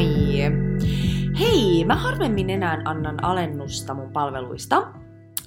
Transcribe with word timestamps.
moi! 0.00 0.40
Hei, 1.38 1.84
mä 1.84 1.96
harvemmin 1.96 2.50
enää 2.50 2.82
annan 2.84 3.24
alennusta 3.24 3.94
mun 3.94 4.12
palveluista, 4.12 4.92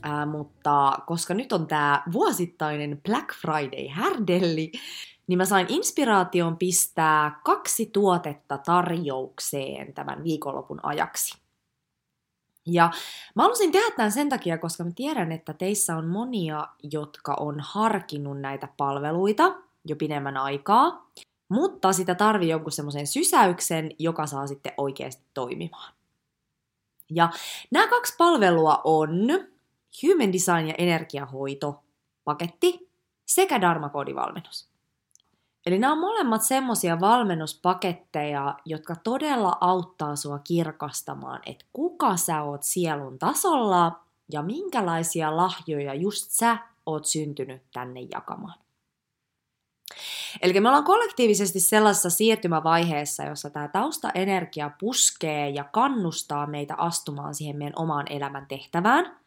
ää, 0.04 0.26
mutta 0.26 0.98
koska 1.08 1.34
nyt 1.34 1.52
on 1.52 1.68
tää 1.68 2.04
vuosittainen 2.12 3.02
Black 3.06 3.34
Friday 3.42 3.88
härdelli, 3.88 4.72
niin 5.28 5.38
mä 5.38 5.46
sain 5.46 5.66
inspiraation 5.70 6.58
pistää 6.58 7.40
kaksi 7.44 7.86
tuotetta 7.86 8.58
tarjoukseen 8.58 9.94
tämän 9.94 10.24
viikonlopun 10.24 10.80
ajaksi. 10.84 11.38
Ja 12.66 12.92
mä 13.36 13.44
halusin 13.44 13.72
tehdä 13.72 13.92
tämän 13.96 14.12
sen 14.12 14.30
takia, 14.30 14.58
koska 14.58 14.84
mä 14.84 14.92
tiedän, 14.96 15.32
että 15.32 15.54
teissä 15.54 15.96
on 15.96 16.08
monia, 16.08 16.68
jotka 16.92 17.36
on 17.40 17.56
harkinnut 17.60 18.42
näitä 18.42 18.68
palveluita 18.78 19.56
jo 19.86 19.96
pidemmän 19.96 20.38
aikaa, 20.38 21.10
mutta 21.50 21.94
sitä 21.94 22.16
tarvii 22.16 22.50
jonkun 22.50 22.72
semmoisen 22.72 23.08
sysäyksen, 23.08 23.92
joka 24.00 24.28
saa 24.28 24.48
sitten 24.48 24.74
oikeasti 24.78 25.24
toimimaan. 25.34 25.94
Ja 27.10 27.30
nämä 27.72 27.88
kaksi 27.88 28.14
palvelua 28.18 28.82
on 28.84 29.10
Human 30.04 30.34
Design 30.34 30.68
ja 30.68 30.74
energiahoito 30.78 31.84
paketti 32.24 32.90
sekä 33.26 33.62
Dharma-koodivalmennus. 33.62 34.74
Eli 35.66 35.80
nämä 35.80 35.94
on 35.94 36.00
molemmat 36.00 36.42
semmosia 36.42 37.00
valmennuspaketteja, 37.00 38.56
jotka 38.66 38.96
todella 38.96 39.58
auttaa 39.62 40.16
sua 40.16 40.40
kirkastamaan, 40.40 41.42
että 41.46 41.66
kuka 41.74 42.18
sä 42.18 42.44
oot 42.44 42.64
sielun 42.64 43.20
tasolla 43.20 44.00
ja 44.32 44.42
minkälaisia 44.42 45.38
lahjoja 45.38 45.94
just 45.94 46.32
sä 46.32 46.58
oot 46.86 47.06
syntynyt 47.06 47.62
tänne 47.74 48.02
jakamaan. 48.02 48.63
Eli 50.42 50.60
me 50.60 50.70
ollaan 50.70 50.84
kollektiivisesti 50.84 51.60
sellaisessa 51.60 52.10
siirtymävaiheessa, 52.10 53.24
jossa 53.24 53.50
tämä 53.50 53.68
taustaenergia 53.68 54.72
puskee 54.80 55.50
ja 55.50 55.64
kannustaa 55.64 56.48
meitä 56.48 56.76
astumaan 56.78 57.36
siihen 57.36 57.58
meidän 57.58 57.74
omaan 57.76 58.06
elämän 58.10 58.46
tehtävään. 58.48 59.20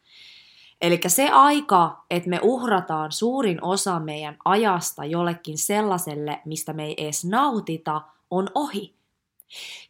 Eli 0.81 0.99
se 1.07 1.29
aika, 1.29 2.03
että 2.09 2.29
me 2.29 2.39
uhrataan 2.43 3.11
suurin 3.11 3.63
osa 3.63 3.99
meidän 3.99 4.37
ajasta 4.45 5.05
jollekin 5.05 5.57
sellaiselle, 5.57 6.41
mistä 6.45 6.73
me 6.73 6.85
ei 6.85 6.95
edes 6.97 7.25
nautita, 7.25 8.01
on 8.31 8.49
ohi. 8.55 8.95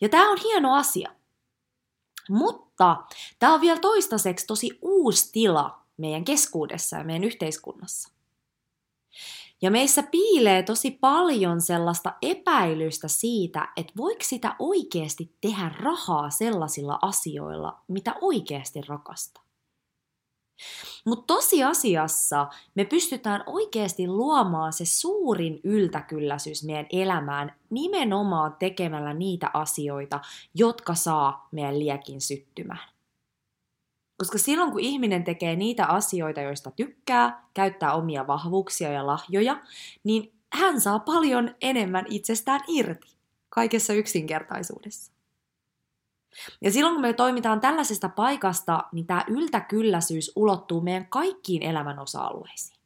Ja 0.01 0.09
tämä 0.09 0.31
on 0.31 0.37
hieno 0.43 0.75
asia. 0.75 1.09
Mutta 2.29 2.97
tämä 3.39 3.53
on 3.53 3.61
vielä 3.61 3.79
toistaiseksi 3.79 4.47
tosi 4.47 4.79
uusi 4.81 5.31
tila 5.31 5.81
meidän 5.97 6.25
keskuudessa 6.25 6.97
ja 6.97 7.03
meidän 7.03 7.23
yhteiskunnassa. 7.23 8.16
Ja 9.61 9.71
meissä 9.71 10.03
piilee 10.03 10.63
tosi 10.63 10.91
paljon 10.91 11.61
sellaista 11.61 12.13
epäilystä 12.21 13.07
siitä, 13.07 13.69
että 13.77 13.93
voiko 13.97 14.23
sitä 14.23 14.55
oikeasti 14.59 15.35
tehdä 15.41 15.71
rahaa 15.79 16.29
sellaisilla 16.29 16.99
asioilla, 17.01 17.81
mitä 17.87 18.15
oikeasti 18.21 18.81
rakastaa. 18.81 19.43
Mutta 21.05 21.33
tosiasiassa 21.33 22.47
me 22.75 22.85
pystytään 22.85 23.43
oikeasti 23.45 24.07
luomaan 24.07 24.73
se 24.73 24.85
suurin 24.85 25.59
yltäkylläisyys 25.63 26.63
meidän 26.63 26.87
elämään 26.91 27.55
nimenomaan 27.69 28.55
tekemällä 28.59 29.13
niitä 29.13 29.51
asioita, 29.53 30.19
jotka 30.55 30.95
saa 30.95 31.47
meidän 31.51 31.79
liekin 31.79 32.21
syttymään. 32.21 32.96
Koska 34.17 34.37
silloin 34.37 34.71
kun 34.71 34.79
ihminen 34.79 35.23
tekee 35.23 35.55
niitä 35.55 35.85
asioita, 35.85 36.41
joista 36.41 36.71
tykkää, 36.71 37.47
käyttää 37.53 37.93
omia 37.93 38.27
vahvuuksia 38.27 38.91
ja 38.91 39.07
lahjoja, 39.07 39.61
niin 40.03 40.33
hän 40.53 40.81
saa 40.81 40.99
paljon 40.99 41.55
enemmän 41.61 42.05
itsestään 42.09 42.61
irti 42.67 43.17
kaikessa 43.49 43.93
yksinkertaisuudessa. 43.93 45.11
Ja 46.61 46.71
silloin 46.71 46.95
kun 46.95 47.01
me 47.01 47.13
toimitaan 47.13 47.61
tällaisesta 47.61 48.09
paikasta, 48.09 48.83
niin 48.91 49.07
tämä 49.07 49.23
yltäkylläisyys 49.27 50.31
ulottuu 50.35 50.81
meidän 50.81 51.05
kaikkiin 51.05 51.63
elämän 51.63 51.99
osa-alueisiin. 51.99 52.79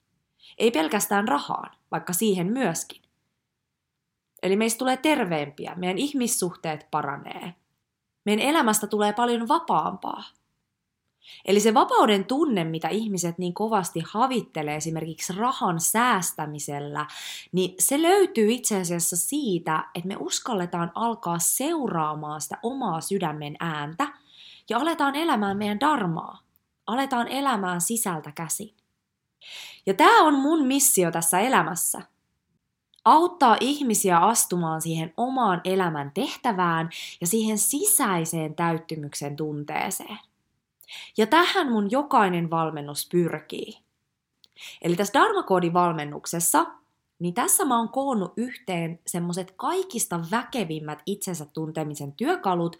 Ei 0.57 0.71
pelkästään 0.71 1.27
rahaan, 1.27 1.77
vaikka 1.91 2.13
siihen 2.13 2.47
myöskin. 2.47 3.01
Eli 4.43 4.55
meistä 4.55 4.79
tulee 4.79 4.97
terveempiä, 4.97 5.73
meidän 5.75 5.97
ihmissuhteet 5.97 6.87
paranee. 6.91 7.55
Meidän 8.25 8.45
elämästä 8.45 8.87
tulee 8.87 9.13
paljon 9.13 9.47
vapaampaa, 9.47 10.23
Eli 11.45 11.59
se 11.59 11.73
vapauden 11.73 12.25
tunne, 12.25 12.63
mitä 12.63 12.87
ihmiset 12.87 13.37
niin 13.37 13.53
kovasti 13.53 14.03
havittelee 14.07 14.75
esimerkiksi 14.75 15.33
rahan 15.33 15.79
säästämisellä, 15.79 17.05
niin 17.51 17.75
se 17.79 18.01
löytyy 18.01 18.51
itse 18.51 18.81
asiassa 18.81 19.17
siitä, 19.17 19.83
että 19.95 20.07
me 20.07 20.15
uskalletaan 20.19 20.91
alkaa 20.95 21.39
seuraamaan 21.39 22.41
sitä 22.41 22.57
omaa 22.63 23.01
sydämen 23.01 23.55
ääntä 23.59 24.07
ja 24.69 24.77
aletaan 24.77 25.15
elämään 25.15 25.57
meidän 25.57 25.79
darmaa. 25.79 26.39
Aletaan 26.87 27.27
elämään 27.27 27.81
sisältä 27.81 28.31
käsin. 28.31 28.73
Ja 29.85 29.93
tämä 29.93 30.23
on 30.23 30.33
mun 30.33 30.65
missio 30.65 31.11
tässä 31.11 31.39
elämässä. 31.39 32.01
Auttaa 33.05 33.57
ihmisiä 33.59 34.17
astumaan 34.17 34.81
siihen 34.81 35.13
omaan 35.17 35.61
elämän 35.63 36.11
tehtävään 36.13 36.89
ja 37.21 37.27
siihen 37.27 37.57
sisäiseen 37.57 38.55
täyttymyksen 38.55 39.35
tunteeseen. 39.35 40.17
Ja 41.17 41.27
tähän 41.27 41.71
mun 41.71 41.91
jokainen 41.91 42.49
valmennus 42.49 43.09
pyrkii. 43.11 43.77
Eli 44.81 44.95
tässä 44.95 45.19
Dharma-koodin 45.19 45.73
valmennuksessa, 45.73 46.65
niin 47.19 47.33
tässä 47.33 47.65
mä 47.65 47.77
oon 47.77 47.89
koonnut 47.89 48.33
yhteen 48.37 48.99
semmoset 49.07 49.53
kaikista 49.55 50.19
väkevimmät 50.31 50.99
itsensä 51.05 51.45
tuntemisen 51.53 52.11
työkalut, 52.11 52.77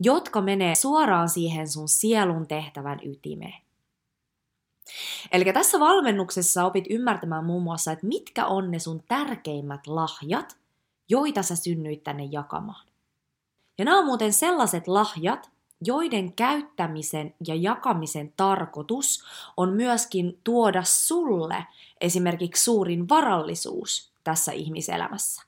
jotka 0.00 0.40
menee 0.40 0.74
suoraan 0.74 1.28
siihen 1.28 1.68
sun 1.68 1.88
sielun 1.88 2.48
tehtävän 2.48 3.00
ytimeen. 3.04 3.62
Eli 5.32 5.52
tässä 5.52 5.80
valmennuksessa 5.80 6.64
opit 6.64 6.84
ymmärtämään 6.90 7.44
muun 7.44 7.62
muassa, 7.62 7.92
että 7.92 8.06
mitkä 8.06 8.46
on 8.46 8.70
ne 8.70 8.78
sun 8.78 9.02
tärkeimmät 9.08 9.86
lahjat, 9.86 10.56
joita 11.08 11.42
sä 11.42 11.56
synnyit 11.56 12.04
tänne 12.04 12.24
jakamaan. 12.24 12.86
Ja 13.78 13.84
nämä 13.84 13.98
on 13.98 14.06
muuten 14.06 14.32
sellaiset 14.32 14.88
lahjat, 14.88 15.50
joiden 15.86 16.32
käyttämisen 16.32 17.34
ja 17.46 17.54
jakamisen 17.54 18.32
tarkoitus 18.36 19.24
on 19.56 19.72
myöskin 19.72 20.40
tuoda 20.44 20.82
sulle 20.82 21.66
esimerkiksi 22.00 22.64
suurin 22.64 23.08
varallisuus 23.08 24.12
tässä 24.24 24.52
ihmiselämässä. 24.52 25.42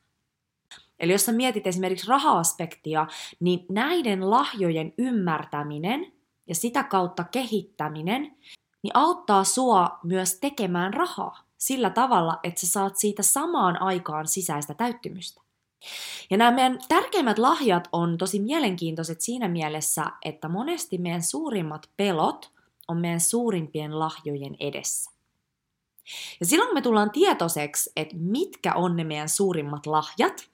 Eli 1.00 1.12
jos 1.12 1.24
sä 1.24 1.32
mietit 1.32 1.66
esimerkiksi 1.66 2.08
raha-aspektia, 2.08 3.06
niin 3.40 3.66
näiden 3.68 4.30
lahjojen 4.30 4.92
ymmärtäminen 4.98 6.12
ja 6.46 6.54
sitä 6.54 6.82
kautta 6.82 7.24
kehittäminen 7.24 8.36
niin 8.82 8.90
auttaa 8.94 9.44
sua 9.44 9.98
myös 10.02 10.38
tekemään 10.40 10.94
rahaa 10.94 11.44
sillä 11.58 11.90
tavalla, 11.90 12.38
että 12.42 12.60
sä 12.60 12.66
saat 12.66 12.96
siitä 12.96 13.22
samaan 13.22 13.82
aikaan 13.82 14.26
sisäistä 14.26 14.74
täyttymystä. 14.74 15.43
Ja 16.30 16.36
nämä 16.36 16.50
meidän 16.50 16.78
tärkeimmät 16.88 17.38
lahjat 17.38 17.88
on 17.92 18.18
tosi 18.18 18.40
mielenkiintoiset 18.40 19.20
siinä 19.20 19.48
mielessä, 19.48 20.04
että 20.24 20.48
monesti 20.48 20.98
meidän 20.98 21.22
suurimmat 21.22 21.90
pelot 21.96 22.52
on 22.88 22.96
meidän 22.96 23.20
suurimpien 23.20 23.98
lahjojen 23.98 24.56
edessä. 24.60 25.10
Ja 26.40 26.46
silloin 26.46 26.68
kun 26.68 26.76
me 26.76 26.82
tullaan 26.82 27.10
tietoiseksi, 27.10 27.92
että 27.96 28.16
mitkä 28.18 28.74
on 28.74 28.96
ne 28.96 29.04
meidän 29.04 29.28
suurimmat 29.28 29.86
lahjat 29.86 30.50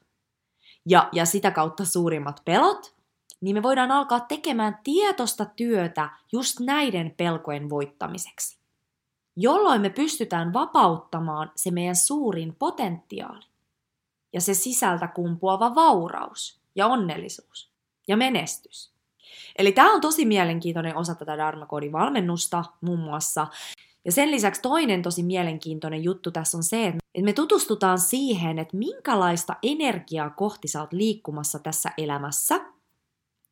ja, 0.87 1.09
ja 1.13 1.25
sitä 1.25 1.51
kautta 1.51 1.85
suurimmat 1.85 2.43
pelot, 2.45 2.95
niin 3.41 3.57
me 3.57 3.63
voidaan 3.63 3.91
alkaa 3.91 4.21
tekemään 4.21 4.79
tietosta 4.85 5.45
työtä 5.45 6.11
just 6.33 6.61
näiden 6.61 7.15
pelkojen 7.17 7.71
voittamiseksi, 7.71 8.59
jolloin 9.37 9.81
me 9.81 9.91
pystytään 9.91 10.53
vapauttamaan 10.53 11.53
se 11.57 11.71
meidän 11.71 11.97
suurin 11.97 12.57
potentiaali 12.59 13.50
ja 14.33 14.41
se 14.41 14.55
sisältä 14.55 15.09
kumpuava 15.09 15.75
vauraus 15.75 16.61
ja 16.75 16.87
onnellisuus 16.87 17.71
ja 18.09 18.17
menestys. 18.17 18.93
Eli 19.59 19.73
tämä 19.73 19.93
on 19.93 20.01
tosi 20.01 20.25
mielenkiintoinen 20.25 20.97
osa 20.97 21.15
tätä 21.15 21.37
Dharma-koodin 21.37 21.93
valmennusta 21.93 22.65
muun 22.81 22.99
muassa. 22.99 23.47
Ja 24.05 24.13
sen 24.13 24.31
lisäksi 24.31 24.63
toinen 24.63 25.03
tosi 25.03 25.23
mielenkiintoinen 25.23 26.05
juttu 26.05 26.31
tässä 26.31 26.59
on 26.59 26.63
se, 26.63 26.87
että 26.87 27.23
me 27.23 27.33
tutustutaan 27.33 27.99
siihen, 27.99 28.59
että 28.59 28.77
minkälaista 28.77 29.57
energiaa 29.63 30.31
kohti 30.31 30.69
sä 30.69 30.81
oot 30.81 30.93
liikkumassa 30.93 31.59
tässä 31.59 31.91
elämässä 31.99 32.61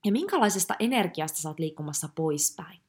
ja 0.04 0.12
minkälaisesta 0.12 0.74
energiasta 0.78 1.38
sä 1.38 1.48
oot 1.48 1.58
liikkumassa 1.58 2.08
poispäin. 2.14 2.80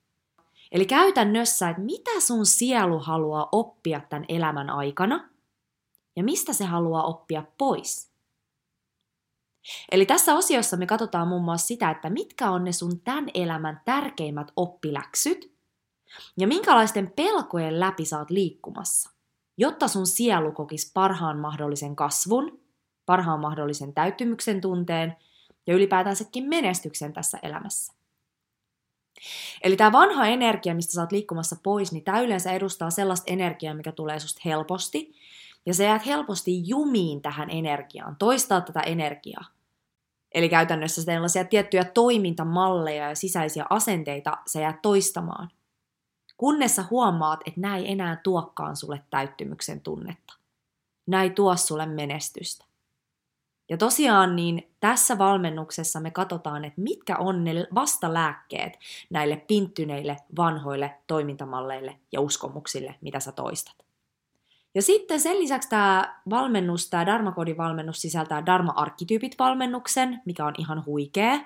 Eli 0.71 0.86
käytännössä, 0.86 1.69
että 1.69 1.81
mitä 1.81 2.19
sun 2.19 2.45
sielu 2.45 3.00
haluaa 3.00 3.50
oppia 3.51 4.01
tämän 4.09 4.25
elämän 4.30 4.69
aikana– 4.69 5.30
ja 6.19 6.24
mistä 6.24 6.54
se 6.54 6.66
haluaa 6.66 7.04
oppia 7.04 7.44
pois. 7.57 8.12
Eli 9.92 10.06
tässä 10.06 10.36
osiossa 10.36 10.77
me 10.77 10.86
katsotaan 10.86 11.27
muun 11.27 11.44
muassa 11.44 11.68
sitä, 11.68 11.89
että 11.89 12.10
mitkä 12.10 12.51
on 12.51 12.63
ne 12.63 12.71
sun 12.71 13.00
tämän 13.00 13.27
elämän 13.33 13.81
tärkeimmät 13.86 14.51
oppiläksyt 14.56 15.54
ja 16.38 16.48
minkälaisten 16.48 17.13
pelkojen 17.16 17.80
läpi 17.80 18.06
sä 18.06 18.19
oot 18.19 18.30
liikkumassa, 18.30 19.10
jotta 19.57 19.88
sun 19.88 20.07
sielu 20.07 20.51
kokisi 20.51 20.92
parhaan 20.94 21.39
mahdollisen 21.39 21.95
kasvun, 21.95 22.60
parhaan 23.06 23.39
mahdollisen 23.39 23.94
täyttymyksen 23.94 24.62
tunteen 24.62 25.15
ja 25.68 25.75
ylipäätänsäkin 25.75 26.50
menestyksen 26.50 27.13
tässä 27.13 27.39
elämässä. 27.44 27.94
Eli 29.63 29.77
tämä 29.77 29.92
vanha 29.92 30.27
energia, 30.27 30.75
mistä 30.75 30.94
sä 30.94 31.01
oot 31.01 31.12
liikkumassa 31.12 31.56
pois, 31.63 31.92
niin 31.92 32.04
tämä 32.04 32.19
yleensä 32.19 32.51
edustaa 32.51 32.89
sellaista 32.89 33.31
energiaa, 33.33 33.74
mikä 33.74 33.92
tulee 33.92 34.19
susta 34.19 34.42
helposti. 34.45 35.13
Ja 35.65 35.73
sä 35.73 35.83
jäät 35.83 36.06
helposti 36.06 36.67
jumiin 36.67 37.21
tähän 37.21 37.50
energiaan, 37.50 38.15
toistaa 38.15 38.61
tätä 38.61 38.79
energiaa. 38.79 39.45
Eli 40.31 40.50
käytännössä 40.50 41.03
sellaisia 41.03 41.45
tiettyjä 41.45 41.83
toimintamalleja 41.83 43.09
ja 43.09 43.15
sisäisiä 43.15 43.65
asenteita 43.69 44.38
sä 44.47 44.61
jäät 44.61 44.81
toistamaan. 44.81 45.50
Kunnes 46.38 46.75
sä 46.75 46.83
huomaat, 46.89 47.39
että 47.45 47.75
ei 47.75 47.91
enää 47.91 48.15
tuokkaan 48.23 48.75
sulle 48.75 49.03
täyttymyksen 49.09 49.81
tunnetta. 49.81 50.33
Ei 51.23 51.29
tuo 51.29 51.56
sulle 51.56 51.85
menestystä. 51.85 52.65
Ja 53.69 53.77
tosiaan 53.77 54.35
niin 54.35 54.71
tässä 54.79 55.17
valmennuksessa 55.17 56.00
me 56.00 56.12
katsotaan, 56.12 56.65
että 56.65 56.81
mitkä 56.81 57.17
on 57.17 57.44
ne 57.44 57.67
vastalääkkeet 57.75 58.79
näille 59.09 59.35
pinttyneille 59.35 60.17
vanhoille 60.38 60.95
toimintamalleille 61.07 62.00
ja 62.12 62.21
uskomuksille, 62.21 62.95
mitä 63.01 63.19
sä 63.19 63.31
toistat. 63.31 63.88
Ja 64.79 64.83
sitten 64.83 65.19
sen 65.19 65.39
lisäksi 65.39 65.69
tämä 65.69 66.19
valmennus, 66.29 66.89
tämä 66.89 67.05
Dharma 67.05 67.35
valmennus 67.57 68.01
sisältää 68.01 68.45
Dharma-arkkityypit-valmennuksen, 68.45 70.21
mikä 70.25 70.45
on 70.45 70.53
ihan 70.57 70.85
huikea. 70.85 71.39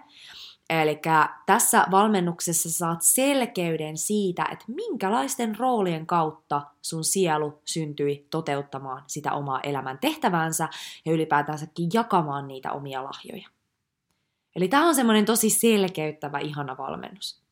Eli 0.69 1.01
tässä 1.45 1.85
valmennuksessa 1.91 2.71
saat 2.71 3.01
selkeyden 3.01 3.97
siitä, 3.97 4.45
että 4.51 4.65
minkälaisten 4.67 5.59
roolien 5.59 6.05
kautta 6.05 6.61
sun 6.81 7.03
sielu 7.03 7.61
syntyi 7.65 8.27
toteuttamaan 8.29 9.03
sitä 9.07 9.33
omaa 9.33 9.59
elämän 9.61 9.97
tehtävänsä 10.01 10.69
ja 11.05 11.11
ylipäätänsäkin 11.11 11.89
jakamaan 11.93 12.47
niitä 12.47 12.71
omia 12.71 13.03
lahjoja. 13.03 13.49
Eli 14.55 14.67
tämä 14.67 14.87
on 14.87 14.95
semmoinen 14.95 15.25
tosi 15.25 15.49
selkeyttävä, 15.49 16.39
ihana 16.39 16.77
valmennus. 16.77 17.42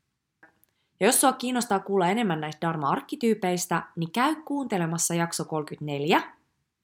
Ja 1.02 1.08
jos 1.08 1.22
sua 1.22 1.34
kiinnostaa 1.34 1.80
kuulla 1.80 2.08
enemmän 2.08 2.42
näistä 2.42 2.68
Dharma-arkkityypeistä, 2.68 3.84
niin 3.96 4.12
käy 4.12 4.36
kuuntelemassa 4.36 5.14
jakso 5.14 5.46
34, 5.46 6.22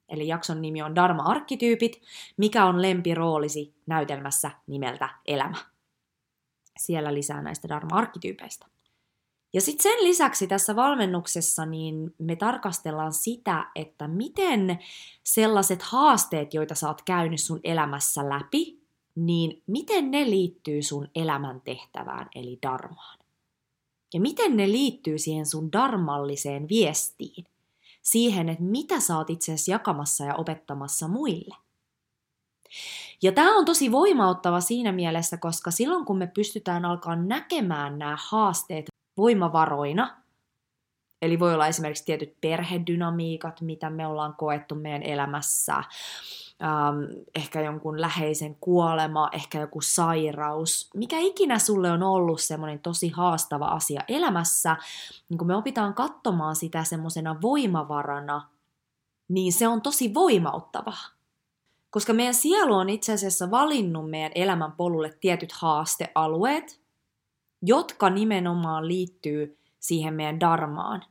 eli 0.09 0.27
jakson 0.27 0.61
nimi 0.61 0.81
on 0.81 0.95
Dharma-arkkityypit, 0.95 2.01
mikä 2.37 2.65
on 2.65 2.81
lempiroolisi 2.81 3.73
näytelmässä 3.85 4.51
nimeltä 4.67 5.09
Elämä 5.25 5.57
siellä 6.77 7.13
lisää 7.13 7.41
näistä 7.41 7.67
Dharma-arkkityypeistä. 7.67 8.65
Ja 9.53 9.61
sitten 9.61 9.83
sen 9.83 10.03
lisäksi 10.03 10.47
tässä 10.47 10.75
valmennuksessa 10.75 11.65
niin 11.65 12.15
me 12.17 12.35
tarkastellaan 12.35 13.13
sitä, 13.13 13.65
että 13.75 14.07
miten 14.07 14.79
sellaiset 15.23 15.81
haasteet, 15.81 16.53
joita 16.53 16.75
sä 16.75 16.87
oot 16.87 17.01
käynyt 17.01 17.41
sun 17.41 17.59
elämässä 17.63 18.29
läpi, 18.29 18.81
niin 19.15 19.63
miten 19.67 20.11
ne 20.11 20.25
liittyy 20.25 20.81
sun 20.81 21.07
elämän 21.15 21.61
tehtävään, 21.61 22.29
eli 22.35 22.59
darmaan. 22.61 23.26
Ja 24.13 24.19
miten 24.19 24.57
ne 24.57 24.67
liittyy 24.71 25.17
siihen 25.17 25.45
sun 25.45 25.71
darmalliseen 25.71 26.69
viestiin, 26.69 27.45
siihen, 28.01 28.49
että 28.49 28.63
mitä 28.63 28.99
sä 28.99 29.17
oot 29.17 29.29
itse 29.29 29.53
asiassa 29.53 29.71
jakamassa 29.71 30.25
ja 30.25 30.35
opettamassa 30.35 31.07
muille. 31.07 31.55
Ja 33.21 33.31
tämä 33.31 33.57
on 33.57 33.65
tosi 33.65 33.91
voimauttava 33.91 34.61
siinä 34.61 34.91
mielessä, 34.91 35.37
koska 35.37 35.71
silloin 35.71 36.05
kun 36.05 36.17
me 36.17 36.27
pystytään 36.27 36.85
alkaa 36.85 37.15
näkemään 37.15 37.99
nämä 37.99 38.17
haasteet 38.19 38.85
voimavaroina, 39.17 40.21
eli 41.21 41.39
voi 41.39 41.53
olla 41.53 41.67
esimerkiksi 41.67 42.05
tietyt 42.05 42.41
perhedynamiikat, 42.41 43.61
mitä 43.61 43.89
me 43.89 44.07
ollaan 44.07 44.35
koettu 44.35 44.75
meidän 44.75 45.03
elämässä, 45.03 45.83
ähm, 46.63 47.23
ehkä 47.35 47.61
jonkun 47.61 48.01
läheisen 48.01 48.55
kuolema, 48.55 49.29
ehkä 49.31 49.59
joku 49.59 49.81
sairaus, 49.81 50.89
mikä 50.93 51.17
ikinä 51.19 51.59
sulle 51.59 51.91
on 51.91 52.03
ollut 52.03 52.41
semmoinen 52.41 52.79
tosi 52.79 53.09
haastava 53.09 53.65
asia 53.65 54.01
elämässä, 54.07 54.77
niin 55.29 55.37
kun 55.37 55.47
me 55.47 55.55
opitaan 55.55 55.93
katsomaan 55.93 56.55
sitä 56.55 56.83
semmoisena 56.83 57.41
voimavarana, 57.41 58.49
niin 59.27 59.53
se 59.53 59.67
on 59.67 59.81
tosi 59.81 60.13
voimauttavaa. 60.13 61.17
Koska 61.89 62.13
meidän 62.13 62.33
sielu 62.33 62.73
on 62.73 62.89
itse 62.89 63.13
asiassa 63.13 63.51
valinnut 63.51 64.09
meidän 64.09 64.31
elämän 64.35 64.71
polulle 64.71 65.17
tietyt 65.21 65.51
haastealueet, 65.51 66.81
jotka 67.61 68.09
nimenomaan 68.09 68.87
liittyy 68.87 69.57
siihen 69.79 70.13
meidän 70.13 70.39
darmaan. 70.39 71.03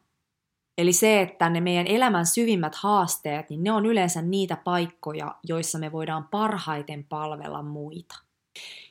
Eli 0.79 0.93
se, 0.93 1.21
että 1.21 1.51
ne 1.51 1.61
meidän 1.61 1.87
elämän 1.87 2.27
syvimmät 2.27 2.75
haasteet, 2.75 3.51
niin 3.51 3.63
ne 3.63 3.73
on 3.73 3.87
yleensä 3.87 4.23
niitä 4.23 4.57
paikkoja, 4.65 5.35
joissa 5.45 5.79
me 5.79 5.93
voidaan 5.93 6.29
parhaiten 6.29 7.05
palvella 7.05 7.63
muita. 7.63 8.15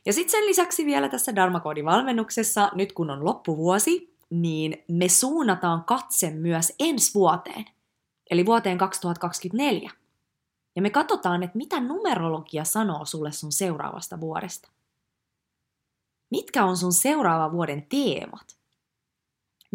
Ja 0.05 0.13
sitten 0.13 0.31
sen 0.31 0.45
lisäksi 0.45 0.85
vielä 0.85 1.09
tässä 1.09 1.35
Dharmakoodivalmennuksessa, 1.35 2.71
nyt 2.73 2.93
kun 2.93 3.09
on 3.09 3.25
loppuvuosi, 3.25 4.15
niin 4.29 4.83
me 4.87 5.09
suunnataan 5.09 5.83
katse 5.83 6.31
myös 6.31 6.73
ensi 6.79 7.13
vuoteen, 7.13 7.65
eli 8.29 8.45
vuoteen 8.45 8.77
2024. 8.77 9.91
Ja 10.75 10.81
me 10.81 10.89
katsotaan, 10.89 11.43
että 11.43 11.57
mitä 11.57 11.79
numerologia 11.79 12.63
sanoo 12.63 13.05
sulle 13.05 13.31
sun 13.31 13.51
seuraavasta 13.51 14.19
vuodesta. 14.19 14.69
Mitkä 16.29 16.65
on 16.65 16.77
sun 16.77 16.93
seuraava 16.93 17.51
vuoden 17.51 17.85
teemat? 17.89 18.57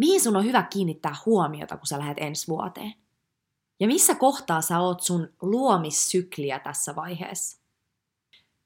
Mihin 0.01 0.21
sun 0.21 0.37
on 0.37 0.45
hyvä 0.45 0.63
kiinnittää 0.63 1.17
huomiota, 1.27 1.77
kun 1.77 1.87
sä 1.87 1.99
lähdet 1.99 2.19
ensi 2.21 2.49
vuoteen? 2.49 2.95
Ja 3.81 3.87
missä 3.87 4.15
kohtaa 4.15 4.61
sä 4.61 4.81
oot 4.81 5.01
sun 5.03 5.29
luomissykliä 5.43 6.59
tässä 6.59 6.97
vaiheessa? 6.97 7.61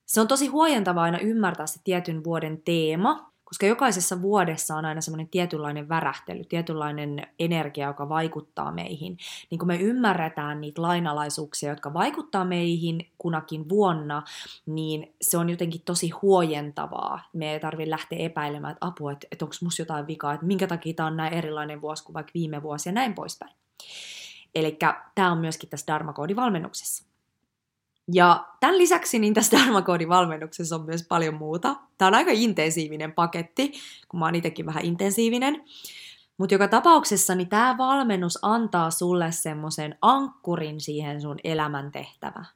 Se 0.06 0.20
on 0.20 0.28
tosi 0.28 0.46
huojentavaa 0.46 1.04
aina 1.04 1.18
ymmärtää 1.18 1.66
se 1.66 1.80
tietyn 1.84 2.24
vuoden 2.24 2.62
teema, 2.62 3.33
koska 3.54 3.66
jokaisessa 3.66 4.22
vuodessa 4.22 4.76
on 4.76 4.84
aina 4.84 5.00
semmoinen 5.00 5.28
tietynlainen 5.28 5.88
värähtely, 5.88 6.44
tietynlainen 6.44 7.26
energia, 7.38 7.86
joka 7.86 8.08
vaikuttaa 8.08 8.72
meihin. 8.72 9.18
Niin 9.50 9.58
kun 9.58 9.68
me 9.68 9.76
ymmärretään 9.76 10.60
niitä 10.60 10.82
lainalaisuuksia, 10.82 11.70
jotka 11.70 11.94
vaikuttaa 11.94 12.44
meihin 12.44 13.10
kunakin 13.18 13.68
vuonna, 13.68 14.22
niin 14.66 15.14
se 15.22 15.38
on 15.38 15.50
jotenkin 15.50 15.80
tosi 15.84 16.10
huojentavaa. 16.10 17.28
Me 17.32 17.52
ei 17.52 17.60
tarvitse 17.60 17.90
lähteä 17.90 18.18
epäilemään, 18.18 18.72
että 18.72 18.86
apua, 18.86 19.12
että, 19.12 19.26
että 19.32 19.44
onko 19.44 19.54
musta 19.62 19.82
jotain 19.82 20.06
vikaa, 20.06 20.34
että 20.34 20.46
minkä 20.46 20.66
takia 20.66 20.94
tämä 20.94 21.06
on 21.06 21.16
näin 21.16 21.34
erilainen 21.34 21.80
vuosi 21.80 22.04
kuin 22.04 22.14
vaikka 22.14 22.32
viime 22.34 22.62
vuosi 22.62 22.88
ja 22.88 22.92
näin 22.92 23.14
poispäin. 23.14 23.52
Eli 24.54 24.78
tämä 25.14 25.32
on 25.32 25.38
myöskin 25.38 25.68
tässä 25.68 25.86
Dharma-koodivalmennuksessa. 25.86 27.13
Ja 28.12 28.46
tämän 28.60 28.78
lisäksi 28.78 29.18
niin 29.18 29.34
tässä 29.34 29.56
Dharma-koodin 29.56 30.08
valmennuksessa 30.08 30.76
on 30.76 30.84
myös 30.84 31.06
paljon 31.08 31.34
muuta. 31.34 31.76
Tämä 31.98 32.06
on 32.06 32.14
aika 32.14 32.30
intensiivinen 32.34 33.12
paketti, 33.12 33.72
kun 34.08 34.20
mä 34.20 34.26
oon 34.26 34.34
itsekin 34.34 34.66
vähän 34.66 34.84
intensiivinen. 34.84 35.64
Mutta 36.38 36.54
joka 36.54 36.68
tapauksessa 36.68 37.34
niin 37.34 37.48
tämä 37.48 37.78
valmennus 37.78 38.38
antaa 38.42 38.90
sulle 38.90 39.32
semmoisen 39.32 39.98
ankkurin 40.02 40.80
siihen 40.80 41.20
sun 41.20 41.36
elämäntehtävään. 41.44 42.46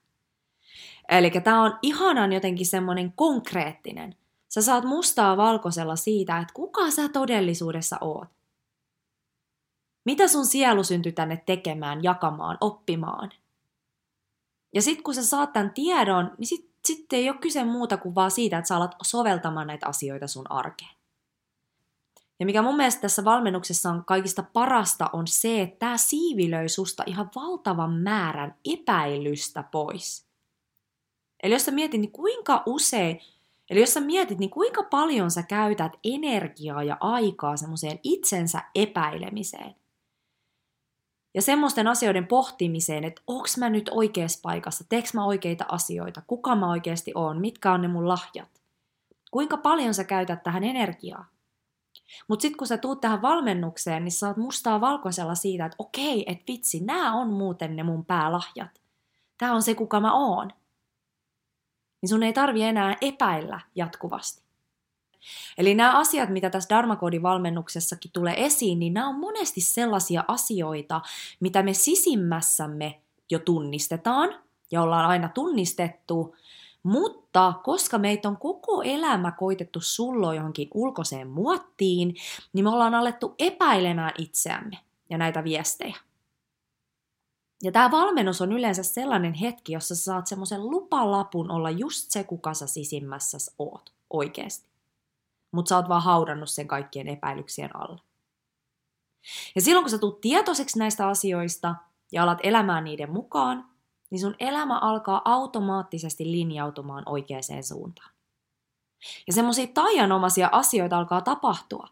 Eli 1.09 1.31
tämä 1.31 1.62
on 1.62 1.78
ihanan 1.83 2.33
jotenkin 2.33 2.67
semmoinen 2.67 3.12
konkreettinen. 3.12 4.17
Sä 4.49 4.62
saat 4.62 4.85
mustaa 4.85 5.37
valkoisella 5.37 5.97
siitä, 5.97 6.38
että 6.38 6.55
kuka 6.55 6.90
sä 6.90 7.09
todellisuudessa 7.09 7.99
oot. 8.00 8.28
Mitä 10.05 10.28
sun 10.28 10.47
sielu 10.47 10.85
syntyi 10.85 11.12
tänne 11.12 11.43
tekemään, 11.47 12.02
jakamaan, 12.02 12.59
oppimaan– 12.61 13.31
ja 14.75 14.83
sitten 14.83 15.05
kun 15.05 15.15
sä 15.15 15.25
saat 15.25 15.53
tämän 15.53 15.71
tiedon, 15.71 16.31
niin 16.39 16.47
sitten 16.47 16.71
sit 16.85 17.13
ei 17.13 17.31
ole 17.31 17.39
kyse 17.39 17.65
muuta 17.65 17.97
kuin 17.97 18.15
vaan 18.15 18.31
siitä, 18.31 18.59
että 18.59 18.69
sä 18.69 18.77
alat 18.77 18.95
soveltamaan 19.03 19.67
näitä 19.67 19.87
asioita 19.87 20.27
sun 20.27 20.51
arkeen. 20.51 20.99
Ja 22.41 22.47
mikä 22.47 22.63
mun 22.63 22.77
mielestä 22.77 23.01
tässä 23.01 23.25
valmennuksessa 23.25 23.91
on 23.91 24.05
kaikista 24.05 24.43
parasta, 24.43 25.11
on 25.13 25.27
se, 25.27 25.61
että 25.61 25.79
tämä 25.79 25.97
siivilöi 25.97 26.69
susta 26.69 27.03
ihan 27.07 27.31
valtavan 27.35 27.93
määrän 27.93 28.55
epäilystä 28.73 29.63
pois. 29.63 30.27
Eli 31.43 31.55
jos 31.55 31.65
sä 31.65 31.71
mietit, 31.71 32.01
niin 32.01 32.13
kuinka 32.13 32.63
usein, 32.67 33.21
eli 33.71 33.81
jos 33.81 33.95
sä 33.95 34.01
mietit, 34.01 34.39
niin 34.39 34.51
kuinka 34.51 34.83
paljon 34.83 35.31
sä 35.31 35.43
käytät 35.43 35.93
energiaa 36.05 36.83
ja 36.83 36.97
aikaa 37.01 37.57
semmoiseen 37.57 38.01
itsensä 38.03 38.63
epäilemiseen– 38.75 39.75
ja 41.35 41.43
semmoisten 41.43 41.87
asioiden 41.87 42.27
pohtimiseen, 42.27 43.05
että 43.05 43.23
onko 43.27 43.49
mä 43.59 43.71
nyt 43.71 43.91
oikeassa 43.93 44.41
paikassa, 44.43 44.85
teekö 44.89 45.09
mä 45.15 45.25
oikeita 45.25 45.65
asioita, 45.69 46.23
kuka 46.27 46.57
mä 46.57 46.71
oikeasti 46.71 47.13
oon, 47.15 47.41
mitkä 47.41 47.73
on 47.73 47.83
ne 47.83 47.89
mun 47.89 48.09
lahjat. 48.09 48.49
Kuinka 49.31 49.57
paljon 49.57 49.95
sä 49.95 50.05
käytät 50.05 50.43
tähän 50.43 50.65
energiaa. 50.65 51.27
Mutta 52.29 52.43
sitten 52.43 52.59
kun 52.59 52.67
sä 52.67 52.79
tuut 52.79 53.01
tähän 53.01 53.23
valmennukseen, 53.23 54.05
niin 54.05 54.13
sä 54.13 54.19
saat 54.19 54.37
mustaa 54.37 54.81
valkoisella 54.81 55.35
siitä, 55.35 55.67
että 55.67 55.77
okei, 55.79 56.25
että 56.27 56.45
vitsi, 56.53 56.81
nämä 56.81 57.13
on 57.15 57.33
muuten 57.33 57.77
ne 57.77 57.83
mun 57.83 58.05
päälahjat. 58.05 58.83
Tämä 59.39 59.55
on 59.55 59.63
se, 59.63 59.75
kuka 59.75 60.01
mä 60.01 60.13
oon. 60.13 60.53
Niin 62.03 62.09
sun 62.09 62.23
ei 62.23 62.33
tarvi 62.33 62.63
enää 62.63 62.97
epäillä 63.01 63.61
jatkuvasti. 63.75 64.48
Eli 65.59 65.75
nämä 65.75 65.99
asiat, 65.99 66.29
mitä 66.29 66.51
tässä 66.51 66.69
Dharmakoodin 66.75 67.23
valmennuksessakin 67.23 68.11
tulee 68.13 68.45
esiin, 68.45 68.79
niin 68.79 68.95
nämä 68.95 69.09
on 69.09 69.19
monesti 69.21 69.61
sellaisia 69.61 70.25
asioita, 70.29 71.01
mitä 71.41 71.63
me 71.63 71.73
sisimmässämme 71.73 73.01
jo 73.31 73.39
tunnistetaan 73.39 74.35
ja 74.71 74.83
ollaan 74.83 75.07
aina 75.07 75.29
tunnistettu, 75.29 76.35
Mutta 76.83 77.55
koska 77.65 77.99
meitä 77.99 78.29
on 78.29 78.37
koko 78.37 78.83
elämä 78.83 79.33
koitettu 79.33 79.81
sulloa 79.81 80.35
johonkin 80.35 80.69
ulkoiseen 80.75 81.29
muottiin, 81.29 82.15
niin 82.53 82.65
me 82.65 82.71
ollaan 82.71 82.95
alettu 82.95 83.35
epäilemään 83.39 84.13
itseämme 84.19 84.79
ja 85.11 85.19
näitä 85.19 85.45
viestejä. 85.45 85.97
Ja 87.63 87.73
tämä 87.73 87.91
valmennus 87.91 88.41
on 88.41 88.53
yleensä 88.53 88.83
sellainen 88.83 89.35
hetki, 89.35 89.73
jossa 89.73 89.95
sä 89.95 90.03
saat 90.03 90.27
semmoisen 90.27 90.71
lupalapun 90.71 91.51
olla 91.51 91.71
just 91.71 92.11
se, 92.11 92.25
kuka 92.25 92.55
sä 92.55 92.67
sisimmässä 92.67 93.39
oot 93.59 93.93
oikeasti. 94.11 94.68
Mutta 95.52 95.69
sä 95.69 95.76
oot 95.76 95.88
vaan 95.88 96.02
haudannut 96.02 96.50
sen 96.50 96.69
kaikkien 96.69 97.09
epäilyksien 97.09 97.76
alla. 97.76 97.99
Ja 99.55 99.61
silloin 99.61 99.85
kun 99.85 99.90
sä 99.90 99.99
tulet 99.99 100.21
tietoiseksi 100.21 100.78
näistä 100.78 101.09
asioista 101.09 101.75
ja 102.12 102.23
alat 102.23 102.38
elämään 102.43 102.85
niiden 102.85 103.12
mukaan, 103.12 103.69
niin 104.11 104.21
sun 104.21 104.35
elämä 104.38 104.78
alkaa 104.78 105.23
automaattisesti 105.25 106.31
linjautumaan 106.31 107.02
oikeaan 107.07 107.43
suuntaan. 107.69 108.11
Ja 109.26 109.33
semmoisia 109.33 109.67
taianomaisia 109.75 110.49
asioita 110.52 110.99
alkaa 110.99 111.21
tapahtua, 111.21 111.88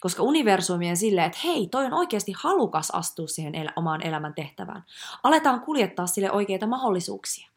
koska 0.00 0.22
universumi 0.22 0.90
on 0.90 0.96
silleen, 0.96 1.26
että 1.26 1.38
hei, 1.44 1.66
toi 1.66 1.86
on 1.86 1.92
oikeasti 1.92 2.32
halukas 2.32 2.90
astua 2.90 3.26
siihen 3.26 3.54
el- 3.54 3.72
omaan 3.76 4.06
elämän 4.06 4.34
tehtävään. 4.34 4.84
Aletaan 5.22 5.60
kuljettaa 5.60 6.06
sille 6.06 6.32
oikeita 6.32 6.66
mahdollisuuksia. 6.66 7.50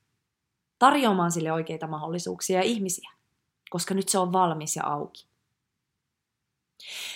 Tarjoamaan 0.80 1.32
sille 1.32 1.52
oikeita 1.52 1.88
mahdollisuuksia 1.88 2.60
ja 2.60 2.64
ihmisiä, 2.64 3.12
koska 3.70 3.94
nyt 3.94 4.10
se 4.10 4.20
on 4.20 4.34
valmis 4.34 4.76
ja 4.76 4.86
auki. 4.86 5.29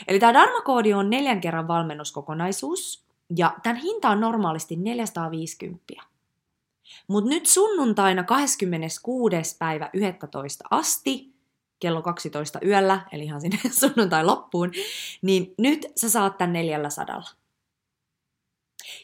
Eli 0.07 0.19
tämä 0.19 0.33
Dharma-koodi 0.33 0.93
on 0.93 1.09
neljän 1.09 1.41
kerran 1.41 1.67
valmennuskokonaisuus, 1.67 3.03
ja 3.37 3.55
tämän 3.63 3.77
hinta 3.77 4.09
on 4.09 4.19
normaalisti 4.19 4.75
450. 4.75 5.93
Mutta 7.07 7.29
nyt 7.29 7.45
sunnuntaina 7.45 8.23
26. 8.23 9.55
päivä 9.59 9.89
11 9.93 10.63
asti, 10.69 11.33
kello 11.79 12.01
12 12.01 12.59
yöllä, 12.65 13.01
eli 13.11 13.23
ihan 13.23 13.41
sinne 13.41 13.59
sunnuntai 13.79 14.25
loppuun, 14.25 14.71
niin 15.21 15.53
nyt 15.57 15.85
sä 15.95 16.09
saat 16.09 16.37
tämän 16.37 16.53
400. 16.53 17.23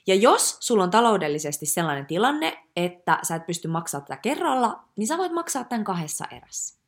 Ja 0.07 0.15
jos 0.15 0.57
sulla 0.59 0.83
on 0.83 0.91
taloudellisesti 0.91 1.65
sellainen 1.65 2.05
tilanne, 2.05 2.63
että 2.75 3.19
sä 3.23 3.35
et 3.35 3.45
pysty 3.45 3.67
maksamaan 3.67 4.07
tätä 4.07 4.21
kerralla, 4.21 4.83
niin 4.95 5.07
sä 5.07 5.17
voit 5.17 5.31
maksaa 5.31 5.63
tämän 5.63 5.83
kahdessa 5.83 6.25
erässä. 6.31 6.78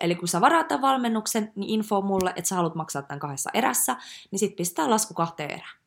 Eli 0.00 0.14
kun 0.14 0.28
sä 0.28 0.40
varaat 0.40 0.68
tämän 0.68 0.82
valmennuksen, 0.82 1.52
niin 1.56 1.70
info 1.70 2.00
mulle, 2.00 2.32
että 2.36 2.48
sä 2.48 2.54
haluat 2.54 2.74
maksaa 2.74 3.02
tämän 3.02 3.20
kahdessa 3.20 3.50
erässä, 3.54 3.96
niin 4.30 4.38
sit 4.38 4.56
pistää 4.56 4.90
lasku 4.90 5.14
kahteen 5.14 5.50
erään. 5.50 5.80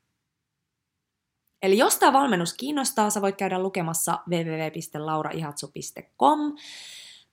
Eli 1.62 1.77
jos 1.77 1.96
tämä 1.96 2.13
valmennus 2.13 2.53
kiinnostaa, 2.53 3.10
sä 3.10 3.22
voit 3.22 3.36
käydä 3.36 3.60
lukemassa 3.60 4.20
www.lauraihatsu.com 4.29 6.55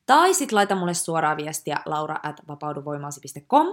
tai 0.07 0.35
sitten 0.35 0.57
laita 0.57 0.77
mulle 0.77 0.95
suoraa 0.95 1.37
viestiä 1.37 1.81
laura.vapauduvoimaasi.com. 1.87 3.67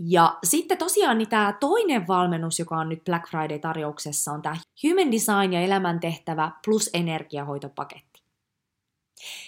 Ja 0.00 0.38
sitten 0.44 0.78
tosiaan 0.78 1.18
niin 1.18 1.28
tämä 1.28 1.56
toinen 1.60 2.08
valmennus, 2.08 2.58
joka 2.58 2.76
on 2.76 2.88
nyt 2.88 3.04
Black 3.04 3.28
Friday-tarjouksessa, 3.28 4.32
on 4.32 4.42
tämä 4.42 4.56
Human 4.82 5.12
Design 5.12 5.52
ja 5.52 5.60
elämäntehtävä 5.60 6.50
plus 6.64 6.90
energiahoitopaketti. 6.94 8.09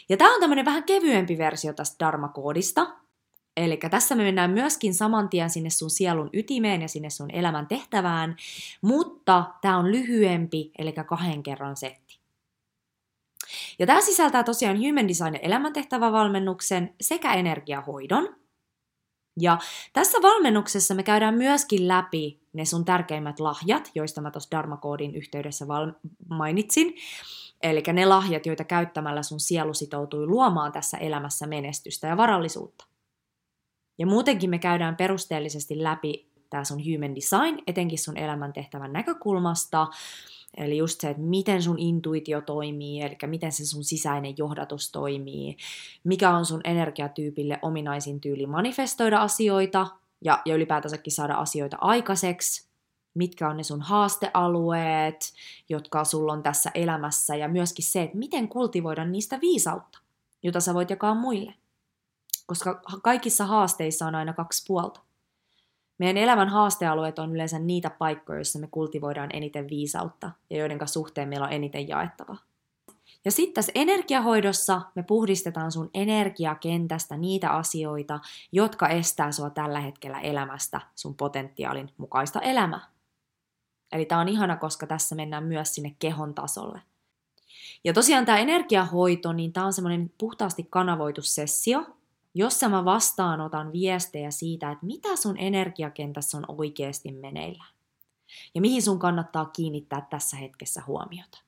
Ja 0.09 0.17
tämä 0.17 0.35
on 0.35 0.41
tämmöinen 0.41 0.65
vähän 0.65 0.85
kevyempi 0.85 1.39
versio 1.39 1.73
tästä 1.73 2.05
Dharma-koodista. 2.05 2.87
Eli 3.57 3.79
tässä 3.91 4.15
me 4.15 4.23
mennään 4.23 4.51
myöskin 4.51 4.95
saman 4.95 5.29
tien 5.29 5.51
sinne 5.51 5.71
sun 5.71 5.91
sielun 5.91 6.31
ytimeen 6.33 6.83
ja 6.83 6.89
sinne 6.89 7.11
sun 7.11 7.31
elämän 7.31 7.67
tehtävään, 7.67 8.37
mutta 8.83 9.45
tämä 9.61 9.79
on 9.79 9.93
lyhyempi, 9.93 10.71
eli 10.79 10.93
kahden 10.93 11.43
kerran 11.43 11.77
setti. 11.77 12.19
Ja 13.79 13.87
tämä 13.87 14.01
sisältää 14.01 14.45
tosiaan 14.45 14.79
Human 14.79 15.09
Design 15.09 15.39
elämäntehtävävalmennuksen 15.43 16.95
sekä 17.01 17.35
energiahoidon. 17.35 18.42
Ja 19.41 19.59
tässä 19.93 20.19
valmennuksessa 20.23 20.95
me 20.95 21.03
käydään 21.03 21.35
myöskin 21.35 21.89
läpi 21.89 22.43
ne 22.53 22.65
sun 22.65 22.85
tärkeimmät 22.85 23.41
lahjat, 23.41 23.91
joista 23.95 24.21
mä 24.21 24.31
tuossa 24.31 24.51
Dharma-koodin 24.51 25.15
yhteydessä 25.15 25.69
val- 25.69 25.93
mainitsin. 26.29 26.95
Eli 27.63 27.83
ne 27.93 28.07
lahjat, 28.07 28.47
joita 28.47 28.65
käyttämällä 28.65 29.23
sun 29.23 29.41
sielu 29.41 29.75
sitoutui 29.75 30.27
luomaan 30.27 30.73
tässä 30.73 30.97
elämässä 30.97 31.47
menestystä 31.47 32.07
ja 32.07 32.17
varallisuutta. 32.17 32.85
Ja 33.99 34.07
muutenkin 34.07 34.51
me 34.51 34.59
käydään 34.59 34.97
perusteellisesti 34.97 35.83
läpi 35.83 36.33
tämä 36.51 36.65
sun 36.65 36.81
human 36.85 37.15
design, 37.15 37.59
etenkin 37.67 37.99
sun 37.99 38.17
elämäntehtävän 38.17 38.93
näkökulmasta, 38.93 39.87
Eli 40.57 40.77
just 40.77 41.01
se, 41.01 41.11
että 41.11 41.23
miten 41.23 41.63
sun 41.63 41.79
intuitio 41.79 42.41
toimii, 42.41 43.01
eli 43.01 43.17
miten 43.27 43.53
se 43.53 43.67
sun 43.67 43.85
sisäinen 43.85 44.35
johdatus 44.39 44.91
toimii, 44.91 45.57
mikä 46.05 46.31
on 46.31 46.47
sun 46.47 46.61
energiatyypille 46.65 47.59
ominaisin 47.63 48.21
tyyli 48.21 48.47
manifestoida 48.47 49.19
asioita 49.19 49.87
ja, 50.25 50.43
ja 50.45 50.55
ylipäätänsäkin 50.55 51.13
saada 51.13 51.35
asioita 51.35 51.77
aikaiseksi, 51.81 52.69
mitkä 53.15 53.49
on 53.49 53.57
ne 53.57 53.63
sun 53.63 53.83
haastealueet, 53.83 55.33
jotka 55.69 56.05
sulla 56.05 56.33
on 56.33 56.43
tässä 56.43 56.71
elämässä, 56.75 57.37
ja 57.37 57.49
myöskin 57.49 57.85
se, 57.85 58.03
että 58.03 58.19
miten 58.19 58.49
kultivoida 58.49 59.05
niistä 59.05 59.41
viisautta, 59.41 59.99
jota 60.43 60.61
sä 60.61 60.75
voit 60.75 60.91
jakaa 60.91 61.15
muille. 61.15 61.55
Koska 62.47 62.83
kaikissa 63.03 63.47
haasteissa 63.47 64.07
on 64.07 64.15
aina 64.15 64.33
kaksi 64.33 64.65
puolta. 64.67 65.01
Meidän 66.03 66.23
elämän 66.23 66.49
haastealueet 66.49 67.19
on 67.19 67.35
yleensä 67.35 67.59
niitä 67.59 67.91
paikkoja, 67.91 68.39
joissa 68.39 68.59
me 68.59 68.69
kultivoidaan 68.71 69.31
eniten 69.33 69.69
viisautta 69.69 70.31
ja 70.51 70.57
joiden 70.59 70.89
suhteen 70.89 71.29
meillä 71.29 71.47
on 71.47 71.53
eniten 71.53 71.89
jaettava. 71.89 72.37
Ja 73.25 73.31
sitten 73.31 73.55
tässä 73.55 73.73
energiahoidossa 73.75 74.81
me 74.95 75.03
puhdistetaan 75.03 75.73
sun 75.73 75.91
energiakentästä 75.95 77.17
niitä 77.17 77.51
asioita, 77.51 78.21
jotka 78.53 78.89
estää 78.89 79.33
sua 79.33 79.51
tällä 79.51 79.81
hetkellä 79.81 80.21
elämästä 80.21 80.81
sun 80.95 81.15
potentiaalin 81.15 81.91
mukaista 81.97 82.41
elämää. 82.41 82.87
Eli 83.93 84.05
tämä 84.05 84.21
on 84.21 84.29
ihana, 84.29 84.57
koska 84.57 84.87
tässä 84.87 85.15
mennään 85.15 85.45
myös 85.45 85.75
sinne 85.75 85.97
kehon 85.99 86.35
tasolle. 86.35 86.83
Ja 87.85 87.93
tosiaan 87.93 88.25
tämä 88.25 88.39
energiahoito, 88.39 89.33
niin 89.33 89.53
tämä 89.53 89.67
on 89.67 89.73
semmoinen 89.73 90.13
puhtaasti 90.19 90.67
kanavoitu 90.71 91.23
sessio, 91.23 91.87
jossa 92.35 92.69
mä 92.69 92.85
vastaanotan 92.85 93.73
viestejä 93.73 94.31
siitä, 94.31 94.71
että 94.71 94.87
mitä 94.87 95.17
sun 95.17 95.39
energiakentässä 95.39 96.39
on 96.39 96.45
oikeasti 96.49 97.13
meneillään. 97.13 97.75
Ja 98.55 98.61
mihin 98.61 98.83
sun 98.83 98.99
kannattaa 98.99 99.45
kiinnittää 99.45 100.07
tässä 100.11 100.37
hetkessä 100.37 100.83
huomiota. 100.87 101.39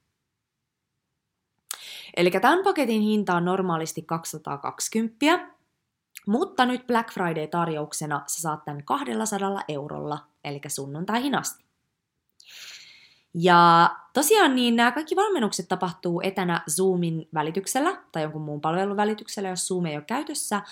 Eli 2.17 2.31
tämän 2.31 2.65
paketin 2.65 3.03
hinta 3.03 3.37
on 3.37 3.45
normaalisti 3.45 4.03
220, 4.03 5.55
mutta 6.27 6.67
nyt 6.67 6.87
Black 6.87 7.11
Friday-tarjouksena 7.13 8.23
sä 8.27 8.41
saat 8.41 8.65
tämän 8.65 8.85
200 8.85 9.61
eurolla, 9.69 10.19
eli 10.45 10.61
sunnuntaihin 10.69 11.35
asti. 11.35 11.65
Ja 13.35 13.91
tosiaan 14.13 14.55
niin 14.55 14.77
nämä 14.77 14.93
kaikki 14.93 15.17
valmennukset 15.17 15.69
tapahtuu 15.69 16.21
etänä 16.25 16.63
Zoomin 16.71 17.29
välityksellä 17.35 17.97
tai 18.13 18.23
jonkun 18.23 18.43
muun 18.43 18.61
palvelun 18.61 18.97
välityksellä, 18.97 19.49
jos 19.49 19.69
Zoom 19.69 19.87
ei 19.87 19.97
ole 19.97 20.05
käytössä. 20.07 20.63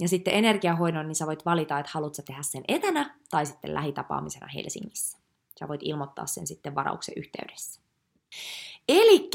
Ja 0.00 0.08
sitten 0.08 0.34
energiahoidon, 0.34 1.06
niin 1.08 1.14
sä 1.14 1.26
voit 1.26 1.44
valita, 1.44 1.78
että 1.78 1.90
haluatko 1.94 2.22
tehdä 2.22 2.42
sen 2.42 2.64
etänä 2.68 3.14
tai 3.30 3.46
sitten 3.46 3.74
lähitapaamisena 3.74 4.46
Helsingissä. 4.54 5.18
Sä 5.58 5.68
voit 5.68 5.80
ilmoittaa 5.84 6.26
sen 6.26 6.46
sitten 6.46 6.74
varauksen 6.74 7.14
yhteydessä. 7.16 7.80
Eli 8.88 9.30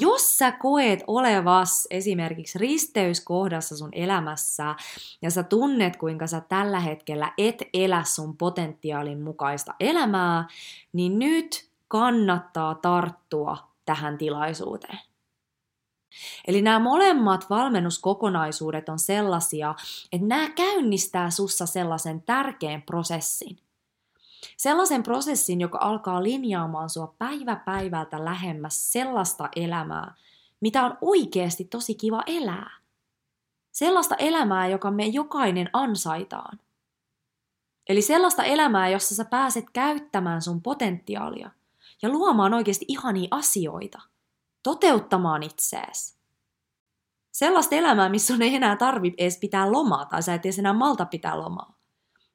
jos 0.00 0.38
sä 0.38 0.52
koet 0.52 1.04
olevas 1.06 1.86
esimerkiksi 1.90 2.58
risteyskohdassa 2.58 3.76
sun 3.76 3.88
elämässä 3.92 4.74
ja 5.22 5.30
sä 5.30 5.42
tunnet, 5.42 5.96
kuinka 5.96 6.26
sä 6.26 6.40
tällä 6.40 6.80
hetkellä 6.80 7.32
et 7.38 7.62
elä 7.74 8.04
sun 8.04 8.36
potentiaalin 8.36 9.22
mukaista 9.22 9.74
elämää, 9.80 10.48
niin 10.92 11.18
nyt 11.18 11.68
kannattaa 11.88 12.74
tarttua 12.74 13.58
tähän 13.84 14.18
tilaisuuteen. 14.18 14.98
Eli 16.46 16.62
nämä 16.62 16.78
molemmat 16.78 17.50
valmennuskokonaisuudet 17.50 18.88
on 18.88 18.98
sellaisia, 18.98 19.74
että 20.12 20.26
nämä 20.26 20.50
käynnistää 20.50 21.30
sussa 21.30 21.66
sellaisen 21.66 22.22
tärkeän 22.22 22.82
prosessin. 22.82 23.58
Sellaisen 24.56 25.02
prosessin, 25.02 25.60
joka 25.60 25.78
alkaa 25.80 26.22
linjaamaan 26.22 26.90
sua 26.90 27.14
päivä 27.18 27.56
päivältä 27.56 28.24
lähemmäs 28.24 28.92
sellaista 28.92 29.48
elämää, 29.56 30.14
mitä 30.60 30.84
on 30.84 30.98
oikeasti 31.00 31.64
tosi 31.64 31.94
kiva 31.94 32.22
elää. 32.26 32.70
Sellaista 33.72 34.14
elämää, 34.14 34.68
joka 34.68 34.90
me 34.90 35.06
jokainen 35.06 35.70
ansaitaan. 35.72 36.58
Eli 37.88 38.02
sellaista 38.02 38.44
elämää, 38.44 38.88
jossa 38.88 39.14
sä 39.14 39.24
pääset 39.24 39.64
käyttämään 39.72 40.42
sun 40.42 40.62
potentiaalia– 40.62 41.50
ja 42.02 42.08
luomaan 42.08 42.54
oikeasti 42.54 42.84
ihania 42.88 43.28
asioita, 43.30 44.02
toteuttamaan 44.62 45.42
itseäsi. 45.42 46.16
Sellaista 47.32 47.74
elämää, 47.74 48.08
missä 48.08 48.34
on 48.34 48.42
ei 48.42 48.54
enää 48.54 48.76
tarvi 48.76 49.14
edes 49.18 49.38
pitää 49.38 49.72
lomaa 49.72 50.04
tai 50.04 50.22
sä 50.22 50.34
et 50.34 50.46
edes 50.46 50.58
enää 50.58 50.72
malta 50.72 51.06
pitää 51.06 51.38
lomaa. 51.38 51.76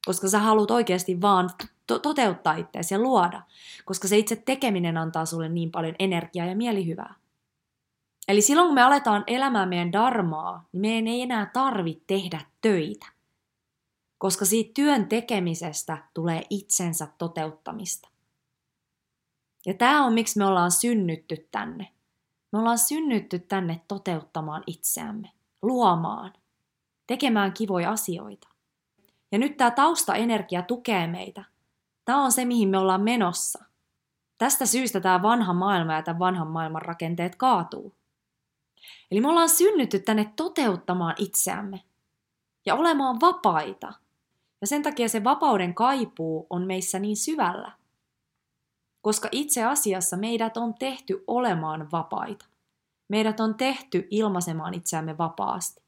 Koska 0.06 0.30
sä 0.30 0.40
haluat 0.40 0.72
oikeasti 0.72 1.22
vaan 1.22 1.50
to- 1.88 2.00
toteuttaa 2.00 2.54
itseäsi 2.54 2.94
ja 2.94 3.00
luoda. 3.00 3.42
Koska 3.86 4.08
se 4.08 4.18
itse 4.18 4.36
tekeminen 4.36 4.98
antaa 4.98 5.26
sulle 5.26 5.50
niin 5.50 5.72
paljon 5.72 5.96
energiaa 6.00 6.46
ja 6.46 6.56
mielihyvää. 6.56 7.16
Eli 8.28 8.42
silloin 8.42 8.68
kun 8.68 8.76
me 8.76 8.82
aletaan 8.82 9.24
elämään 9.28 9.70
meidän 9.70 9.92
darmaa, 9.92 10.68
niin 10.72 10.82
meidän 10.82 11.08
ei 11.08 11.22
enää 11.22 11.50
tarvitse 11.54 12.04
tehdä 12.08 12.42
töitä. 12.62 13.06
Koska 14.18 14.46
siitä 14.46 14.72
työn 14.74 15.08
tekemisestä 15.08 15.98
tulee 16.14 16.44
itsensä 16.50 17.08
toteuttamista. 17.18 18.11
Ja 19.66 19.74
tämä 19.74 20.06
on 20.06 20.14
miksi 20.14 20.40
me 20.40 20.46
ollaan 20.46 20.72
synnytty 20.72 21.48
tänne. 21.52 21.88
Me 22.52 22.60
ollaan 22.60 22.78
synnytty 22.78 23.40
tänne 23.40 23.82
toteuttamaan 23.88 24.64
itseämme, 24.68 25.32
luomaan, 25.62 26.34
tekemään 27.08 27.54
kivoja 27.54 27.92
asioita. 27.92 28.48
Ja 29.32 29.40
nyt 29.40 29.58
tämä 29.58 29.72
taustaenergia 29.72 30.62
tukee 30.62 31.08
meitä. 31.08 31.44
Tämä 32.06 32.24
on 32.24 32.32
se, 32.32 32.46
mihin 32.46 32.70
me 32.70 32.78
ollaan 32.78 33.02
menossa. 33.02 33.66
Tästä 34.38 34.66
syystä 34.66 35.00
tämä 35.00 35.22
vanha 35.22 35.54
maailma 35.54 35.94
ja 35.94 36.04
tämän 36.04 36.20
vanhan 36.20 36.48
maailman 36.48 36.82
rakenteet 36.82 37.36
kaatuu. 37.36 37.96
Eli 39.12 39.22
me 39.22 39.28
ollaan 39.28 39.50
synnytty 39.50 40.00
tänne 40.00 40.34
toteuttamaan 40.36 41.16
itseämme 41.18 41.82
ja 42.66 42.76
olemaan 42.76 43.22
vapaita. 43.22 43.94
Ja 44.62 44.68
sen 44.68 44.84
takia 44.84 45.10
se 45.10 45.24
vapauden 45.24 45.74
kaipuu 45.74 46.48
on 46.50 46.68
meissä 46.68 47.00
niin 47.00 47.18
syvällä. 47.18 47.72
Koska 49.02 49.30
itse 49.32 49.64
asiassa 49.64 50.18
meidät 50.18 50.58
on 50.58 50.74
tehty 50.74 51.24
olemaan 51.28 51.92
vapaita. 51.92 52.46
Meidät 53.08 53.40
on 53.40 53.56
tehty 53.56 54.08
ilmaisemaan 54.10 54.74
itseämme 54.74 55.18
vapaasti, 55.18 55.82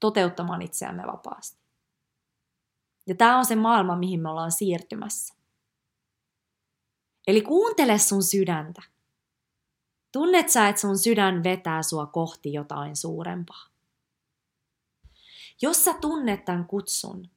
toteuttamaan 0.00 0.62
itseämme 0.62 1.02
vapaasti. 1.06 1.58
Ja 3.06 3.14
tämä 3.14 3.38
on 3.38 3.44
se 3.44 3.56
maailma, 3.56 3.96
mihin 3.96 4.20
me 4.20 4.28
ollaan 4.28 4.52
siirtymässä. 4.52 5.34
Eli 7.26 7.42
kuuntele 7.42 7.98
sun 7.98 8.22
sydäntä. 8.22 8.82
Tunnet 10.12 10.48
sä, 10.48 10.68
että 10.68 10.80
sun 10.80 10.98
sydän 10.98 11.44
vetää 11.44 11.82
sua 11.82 12.06
kohti 12.06 12.52
jotain 12.52 12.96
suurempaa? 12.96 13.66
Jos 15.62 15.84
sä 15.84 15.94
tunnet 16.00 16.44
tämän 16.44 16.66
kutsun, 16.66 17.30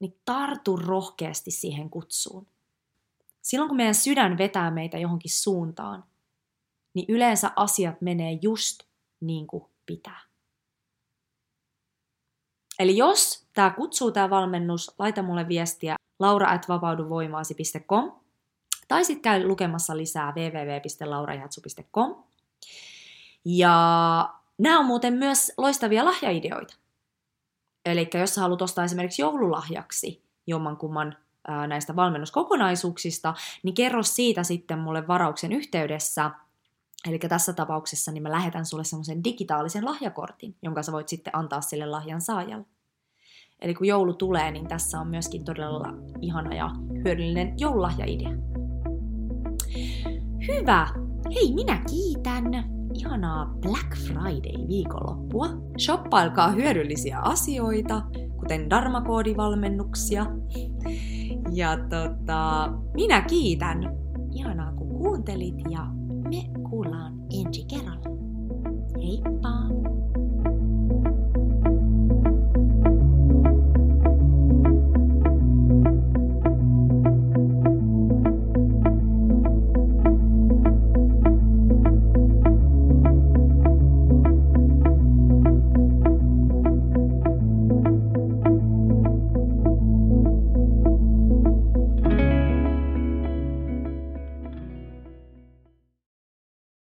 niin 0.00 0.20
tartu 0.24 0.76
rohkeasti 0.76 1.50
siihen 1.50 1.90
kutsuun. 1.90 2.46
Silloin 3.44 3.68
kun 3.68 3.76
meidän 3.76 3.94
sydän 3.94 4.38
vetää 4.38 4.70
meitä 4.70 4.98
johonkin 4.98 5.30
suuntaan, 5.30 6.04
niin 6.94 7.06
yleensä 7.08 7.50
asiat 7.56 8.00
menee 8.00 8.38
just 8.42 8.82
niin 9.20 9.46
kuin 9.46 9.64
pitää. 9.86 10.20
Eli 12.78 12.96
jos 12.96 13.46
tämä 13.52 13.70
kutsuu 13.70 14.12
tämä 14.12 14.30
valmennus, 14.30 14.94
laita 14.98 15.22
mulle 15.22 15.48
viestiä 15.48 15.96
laura.vapauduvoimaasi.com 16.18 18.12
tai 18.88 19.04
sitten 19.04 19.22
käy 19.22 19.46
lukemassa 19.46 19.96
lisää 19.96 20.32
www.laurajatsu.com. 20.32 22.24
Ja 23.44 23.74
nämä 24.58 24.78
on 24.78 24.86
muuten 24.86 25.14
myös 25.14 25.52
loistavia 25.56 26.04
lahjaideoita. 26.04 26.74
Eli 27.84 28.10
jos 28.14 28.34
sä 28.34 28.40
haluat 28.40 28.62
ostaa 28.62 28.84
esimerkiksi 28.84 29.22
joululahjaksi 29.22 30.24
jommankumman 30.46 31.16
näistä 31.68 31.96
valmennuskokonaisuuksista, 31.96 33.34
niin 33.62 33.74
kerro 33.74 34.02
siitä 34.02 34.42
sitten 34.42 34.78
mulle 34.78 35.06
varauksen 35.08 35.52
yhteydessä. 35.52 36.30
Eli 37.08 37.18
tässä 37.18 37.52
tapauksessa 37.52 38.12
niin 38.12 38.22
mä 38.22 38.30
lähetän 38.30 38.66
sulle 38.66 38.84
semmoisen 38.84 39.24
digitaalisen 39.24 39.84
lahjakortin, 39.84 40.56
jonka 40.62 40.82
sä 40.82 40.92
voit 40.92 41.08
sitten 41.08 41.36
antaa 41.36 41.60
sille 41.60 41.86
lahjan 41.86 42.20
saajalle. 42.20 42.66
Eli 43.60 43.74
kun 43.74 43.86
joulu 43.86 44.14
tulee, 44.14 44.50
niin 44.50 44.68
tässä 44.68 45.00
on 45.00 45.08
myöskin 45.08 45.44
todella 45.44 45.94
ihana 46.20 46.54
ja 46.54 46.70
hyödyllinen 47.04 47.54
joululahjaidea. 47.58 48.30
Hyvä! 50.48 50.88
Hei, 51.34 51.54
minä 51.54 51.82
kiitän! 51.90 52.44
Ihanaa 52.94 53.46
Black 53.46 53.96
Friday 53.96 54.68
viikonloppua. 54.68 55.46
Shoppailkaa 55.78 56.50
hyödyllisiä 56.50 57.18
asioita, 57.18 58.02
kuten 58.40 58.70
Darmakoodivalmennuksia. 58.70 60.26
Ja 61.54 61.76
tota, 61.76 62.72
minä 62.94 63.22
kiitän. 63.22 63.78
Ihanaa 64.32 64.72
kun 64.72 64.88
kuuntelit 64.88 65.54
ja 65.70 65.86
me 66.28 66.60
kuullaan 66.70 67.12
ensi 67.38 67.64
kerralla. 67.64 68.16
Heippa! 69.02 69.93